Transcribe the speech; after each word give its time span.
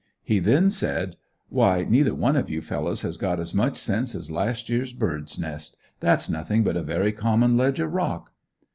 He 0.23 0.39
then 0.39 0.71
said: 0.71 1.15
"Why 1.49 1.83
neither 1.87 2.15
one 2.15 2.35
of 2.35 2.49
you 2.49 2.63
fellows 2.63 3.03
has 3.03 3.17
got 3.17 3.39
as 3.39 3.53
much 3.53 3.77
sense 3.77 4.15
as 4.15 4.31
a 4.31 4.33
last 4.33 4.67
year's 4.67 4.93
bird's 4.93 5.37
nest; 5.37 5.77
that's 5.99 6.27
nothing 6.27 6.63
but 6.63 6.75
a 6.75 6.81
very 6.81 7.11
common 7.11 7.55
ledge 7.55 7.79
of 7.79 7.93
rock." 7.93 8.31